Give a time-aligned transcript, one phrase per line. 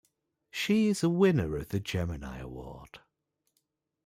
[0.49, 3.01] She is a winner of the Gemini Award.